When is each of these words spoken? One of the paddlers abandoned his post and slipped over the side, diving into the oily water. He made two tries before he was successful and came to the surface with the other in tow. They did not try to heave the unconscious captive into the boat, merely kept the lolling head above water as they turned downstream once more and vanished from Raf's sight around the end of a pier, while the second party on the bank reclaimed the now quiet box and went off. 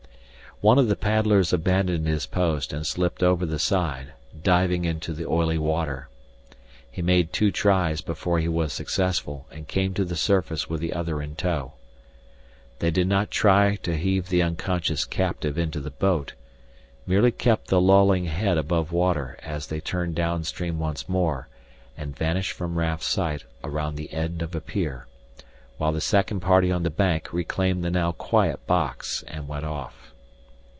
One 0.63 0.77
of 0.77 0.87
the 0.89 0.95
paddlers 0.95 1.51
abandoned 1.53 2.05
his 2.07 2.27
post 2.27 2.71
and 2.71 2.85
slipped 2.85 3.23
over 3.23 3.47
the 3.47 3.57
side, 3.57 4.13
diving 4.43 4.85
into 4.85 5.11
the 5.11 5.25
oily 5.25 5.57
water. 5.57 6.07
He 6.91 7.01
made 7.01 7.33
two 7.33 7.49
tries 7.51 8.01
before 8.01 8.37
he 8.37 8.47
was 8.47 8.71
successful 8.71 9.47
and 9.49 9.67
came 9.67 9.95
to 9.95 10.05
the 10.05 10.15
surface 10.15 10.69
with 10.69 10.79
the 10.79 10.93
other 10.93 11.19
in 11.19 11.35
tow. 11.35 11.73
They 12.77 12.91
did 12.91 13.07
not 13.07 13.31
try 13.31 13.77
to 13.77 13.97
heave 13.97 14.29
the 14.29 14.43
unconscious 14.43 15.03
captive 15.03 15.57
into 15.57 15.79
the 15.79 15.89
boat, 15.89 16.33
merely 17.07 17.31
kept 17.31 17.69
the 17.69 17.81
lolling 17.81 18.25
head 18.25 18.59
above 18.59 18.91
water 18.91 19.39
as 19.41 19.65
they 19.65 19.79
turned 19.79 20.13
downstream 20.13 20.77
once 20.77 21.09
more 21.09 21.47
and 21.97 22.15
vanished 22.15 22.51
from 22.51 22.77
Raf's 22.77 23.07
sight 23.07 23.45
around 23.63 23.95
the 23.95 24.13
end 24.13 24.43
of 24.43 24.53
a 24.53 24.61
pier, 24.61 25.07
while 25.79 25.91
the 25.91 26.01
second 26.01 26.41
party 26.41 26.71
on 26.71 26.83
the 26.83 26.91
bank 26.91 27.33
reclaimed 27.33 27.83
the 27.83 27.89
now 27.89 28.11
quiet 28.11 28.63
box 28.67 29.23
and 29.27 29.47
went 29.47 29.65
off. 29.65 29.97